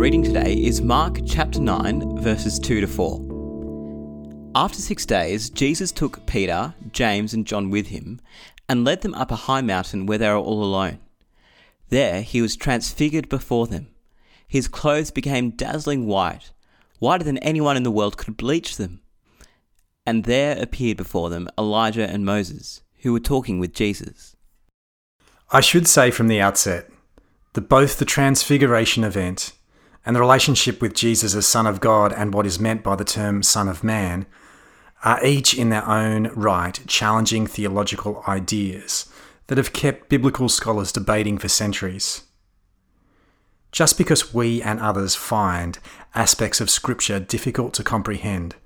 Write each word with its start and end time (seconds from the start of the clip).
reading 0.00 0.24
today 0.24 0.54
is 0.54 0.80
Mark 0.80 1.18
chapter 1.26 1.60
9, 1.60 2.22
verses 2.22 2.58
2 2.58 2.80
to 2.80 2.86
4. 2.86 4.50
After 4.54 4.78
six 4.78 5.04
days, 5.04 5.50
Jesus 5.50 5.92
took 5.92 6.24
Peter, 6.24 6.72
James, 6.90 7.34
and 7.34 7.46
John 7.46 7.68
with 7.68 7.88
him 7.88 8.18
and 8.66 8.82
led 8.82 9.02
them 9.02 9.12
up 9.12 9.30
a 9.30 9.36
high 9.36 9.60
mountain 9.60 10.06
where 10.06 10.16
they 10.16 10.30
were 10.30 10.38
all 10.38 10.64
alone. 10.64 11.00
There 11.90 12.22
he 12.22 12.40
was 12.40 12.56
transfigured 12.56 13.28
before 13.28 13.66
them. 13.66 13.88
His 14.48 14.68
clothes 14.68 15.10
became 15.10 15.50
dazzling 15.50 16.06
white, 16.06 16.50
whiter 16.98 17.24
than 17.24 17.36
anyone 17.36 17.76
in 17.76 17.82
the 17.82 17.90
world 17.90 18.16
could 18.16 18.38
bleach 18.38 18.78
them. 18.78 19.02
And 20.06 20.24
there 20.24 20.58
appeared 20.58 20.96
before 20.96 21.28
them 21.28 21.46
Elijah 21.58 22.08
and 22.08 22.24
Moses, 22.24 22.80
who 23.00 23.12
were 23.12 23.20
talking 23.20 23.58
with 23.58 23.74
Jesus. 23.74 24.34
I 25.50 25.60
should 25.60 25.86
say 25.86 26.10
from 26.10 26.28
the 26.28 26.40
outset 26.40 26.88
that 27.52 27.68
both 27.68 27.98
the 27.98 28.06
Transfiguration 28.06 29.04
event 29.04 29.52
and 30.04 30.16
the 30.16 30.20
relationship 30.20 30.80
with 30.80 30.94
Jesus 30.94 31.34
as 31.34 31.46
Son 31.46 31.66
of 31.66 31.80
God 31.80 32.12
and 32.12 32.32
what 32.32 32.46
is 32.46 32.58
meant 32.58 32.82
by 32.82 32.96
the 32.96 33.04
term 33.04 33.42
Son 33.42 33.68
of 33.68 33.84
Man 33.84 34.26
are 35.04 35.24
each 35.24 35.54
in 35.56 35.70
their 35.70 35.86
own 35.86 36.28
right 36.34 36.78
challenging 36.86 37.46
theological 37.46 38.22
ideas 38.26 39.10
that 39.46 39.58
have 39.58 39.72
kept 39.72 40.08
biblical 40.08 40.48
scholars 40.48 40.92
debating 40.92 41.38
for 41.38 41.48
centuries. 41.48 42.24
Just 43.72 43.96
because 43.96 44.34
we 44.34 44.62
and 44.62 44.80
others 44.80 45.14
find 45.14 45.78
aspects 46.14 46.60
of 46.60 46.70
Scripture 46.70 47.20
difficult 47.20 47.72
to 47.74 47.84
comprehend 47.84 48.56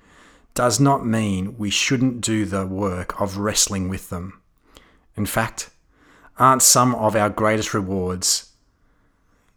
does 0.54 0.80
not 0.80 1.04
mean 1.04 1.58
we 1.58 1.68
shouldn't 1.68 2.20
do 2.20 2.44
the 2.44 2.66
work 2.66 3.20
of 3.20 3.38
wrestling 3.38 3.88
with 3.88 4.08
them. 4.10 4.40
In 5.16 5.26
fact, 5.26 5.70
aren't 6.38 6.62
some 6.62 6.94
of 6.94 7.14
our 7.14 7.28
greatest 7.28 7.74
rewards 7.74 8.43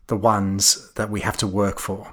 the 0.07 0.17
ones 0.17 0.91
that 0.95 1.09
we 1.09 1.21
have 1.21 1.37
to 1.37 1.47
work 1.47 1.79
for? 1.79 2.11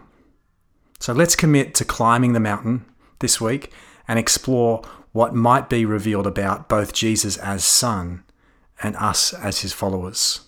So 1.00 1.12
let's 1.12 1.36
commit 1.36 1.74
to 1.74 1.84
climbing 1.84 2.32
the 2.32 2.40
mountain 2.40 2.84
this 3.18 3.40
week 3.40 3.72
and 4.06 4.18
explore 4.18 4.82
what 5.12 5.34
might 5.34 5.68
be 5.68 5.84
revealed 5.84 6.26
about 6.26 6.68
both 6.68 6.92
Jesus 6.92 7.36
as 7.36 7.64
Son 7.64 8.24
and 8.82 8.96
us 8.96 9.32
as 9.32 9.60
his 9.60 9.72
followers. 9.72 10.40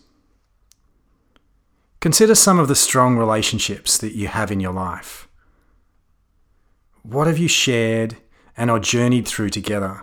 Consider 2.01 2.35
some 2.35 2.59
of 2.59 2.69
the 2.69 2.75
strong 2.75 3.17
relationships 3.17 3.99
that 3.99 4.15
you 4.15 4.29
have 4.29 4.51
in 4.51 4.61
your 4.61 4.73
life. 4.73 5.29
What 7.03 7.27
have 7.27 7.39
you 7.39 7.49
shared 7.49 8.17
and 8.57 8.71
or 8.71 8.79
journeyed 8.79 9.29
through 9.29 9.51
together? 9.51 10.03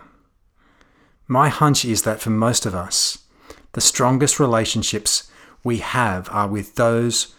My 1.26 1.48
hunch 1.48 1.84
is 1.84 2.02
that 2.02 2.20
for 2.20 2.30
most 2.30 2.66
of 2.66 2.74
us, 2.74 3.24
the 3.72 3.80
strongest 3.80 4.38
relationships 4.38 5.30
we 5.62 5.78
have 5.78 6.28
are 6.30 6.48
with 6.48 6.76
those 6.76 7.33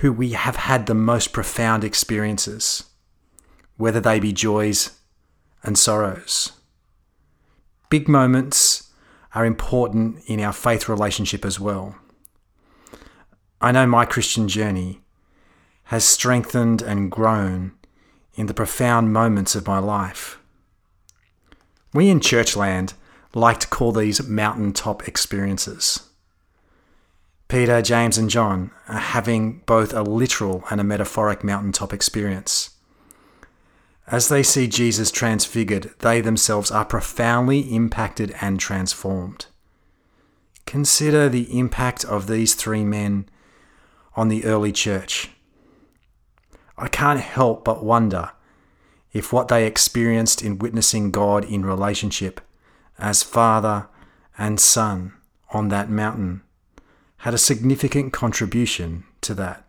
who 0.00 0.10
we 0.10 0.32
have 0.32 0.56
had 0.56 0.86
the 0.86 0.94
most 0.94 1.30
profound 1.30 1.84
experiences, 1.84 2.84
whether 3.76 4.00
they 4.00 4.18
be 4.18 4.32
joys 4.32 4.98
and 5.62 5.76
sorrows. 5.76 6.52
Big 7.90 8.08
moments 8.08 8.90
are 9.34 9.44
important 9.44 10.24
in 10.26 10.40
our 10.40 10.54
faith 10.54 10.88
relationship 10.88 11.44
as 11.44 11.60
well. 11.60 11.96
I 13.60 13.72
know 13.72 13.86
my 13.86 14.06
Christian 14.06 14.48
journey 14.48 15.02
has 15.84 16.02
strengthened 16.04 16.80
and 16.80 17.10
grown 17.10 17.72
in 18.34 18.46
the 18.46 18.54
profound 18.54 19.12
moments 19.12 19.54
of 19.54 19.66
my 19.66 19.78
life. 19.78 20.38
We 21.92 22.08
in 22.08 22.20
Churchland 22.20 22.94
like 23.34 23.60
to 23.60 23.68
call 23.68 23.92
these 23.92 24.26
mountaintop 24.26 25.06
experiences. 25.06 26.09
Peter, 27.50 27.82
James, 27.82 28.16
and 28.16 28.30
John 28.30 28.70
are 28.86 29.00
having 29.00 29.58
both 29.66 29.92
a 29.92 30.02
literal 30.02 30.62
and 30.70 30.80
a 30.80 30.84
metaphoric 30.84 31.42
mountaintop 31.42 31.92
experience. 31.92 32.70
As 34.06 34.28
they 34.28 34.44
see 34.44 34.68
Jesus 34.68 35.10
transfigured, 35.10 35.92
they 35.98 36.20
themselves 36.20 36.70
are 36.70 36.84
profoundly 36.84 37.58
impacted 37.74 38.32
and 38.40 38.60
transformed. 38.60 39.46
Consider 40.64 41.28
the 41.28 41.58
impact 41.58 42.04
of 42.04 42.28
these 42.28 42.54
three 42.54 42.84
men 42.84 43.28
on 44.14 44.28
the 44.28 44.44
early 44.44 44.70
church. 44.70 45.30
I 46.78 46.86
can't 46.86 47.18
help 47.18 47.64
but 47.64 47.82
wonder 47.84 48.30
if 49.12 49.32
what 49.32 49.48
they 49.48 49.66
experienced 49.66 50.40
in 50.40 50.58
witnessing 50.58 51.10
God 51.10 51.44
in 51.44 51.64
relationship 51.64 52.40
as 52.96 53.24
Father 53.24 53.88
and 54.38 54.60
Son 54.60 55.14
on 55.52 55.66
that 55.70 55.90
mountain 55.90 56.42
had 57.20 57.34
a 57.34 57.38
significant 57.38 58.14
contribution 58.14 59.04
to 59.20 59.34
that. 59.34 59.64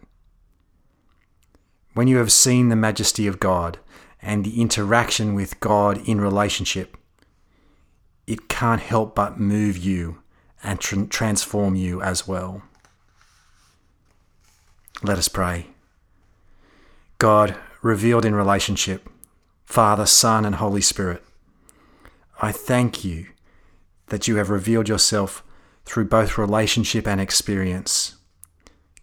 When 1.93 2.07
you 2.07 2.17
have 2.17 2.31
seen 2.31 2.69
the 2.69 2.77
majesty 2.77 3.27
of 3.27 3.41
God 3.41 3.77
and 4.21 4.45
the 4.45 4.61
interaction 4.61 5.33
with 5.33 5.59
God 5.59 6.01
in 6.07 6.21
relationship, 6.21 6.95
it 8.25 8.47
can't 8.47 8.79
help 8.79 9.15
but 9.15 9.37
move 9.37 9.77
you 9.77 10.19
and 10.63 10.79
tr- 10.79 11.03
transform 11.03 11.75
you 11.75 12.01
as 12.01 12.25
well. 12.25 12.61
Let 15.03 15.17
us 15.17 15.27
pray. 15.27 15.67
God, 17.17 17.57
revealed 17.81 18.23
in 18.23 18.33
relationship, 18.33 19.09
Father, 19.65 20.05
Son, 20.05 20.45
and 20.45 20.55
Holy 20.55 20.81
Spirit, 20.81 21.21
I 22.41 22.53
thank 22.53 23.03
you 23.03 23.27
that 24.07 24.29
you 24.29 24.37
have 24.37 24.49
revealed 24.49 24.87
yourself 24.87 25.43
through 25.85 26.05
both 26.05 26.37
relationship 26.37 27.07
and 27.07 27.19
experience. 27.19 28.15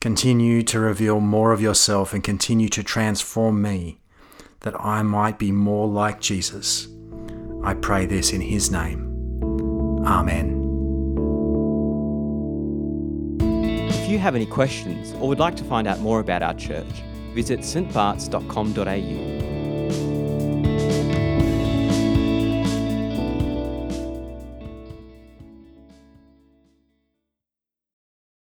Continue 0.01 0.63
to 0.63 0.79
reveal 0.79 1.21
more 1.21 1.53
of 1.53 1.61
yourself 1.61 2.15
and 2.15 2.23
continue 2.23 2.69
to 2.69 2.83
transform 2.83 3.61
me 3.61 4.01
that 4.61 4.81
I 4.81 5.03
might 5.03 5.39
be 5.39 5.53
more 5.53 5.89
like 5.89 6.21
Jesus. 6.21 6.89
I 7.65 7.75
pray 7.75 8.07
this 8.07 8.33
in 8.33 8.41
his 8.41 8.71
name. 8.71 9.07
Amen. 10.07 10.55
If 13.91 14.09
you 14.09 14.19
have 14.19 14.35
any 14.35 14.47
questions 14.47 15.13
or 15.21 15.29
would 15.29 15.39
like 15.39 15.57
to 15.57 15.65
find 15.65 15.87
out 15.87 16.01
more 16.01 16.21
about 16.21 16.43
our 16.43 16.55
church, 16.55 17.03
visit 17.35 17.61
stbarts.com.au 17.61 19.48